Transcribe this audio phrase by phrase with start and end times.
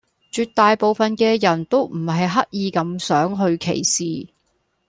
[0.31, 4.33] 絕大部份嘅人都唔係刻意咁想去歧視